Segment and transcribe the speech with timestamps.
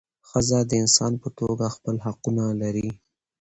[0.29, 2.89] ښځه د انسان په توګه خپل حقونه لري.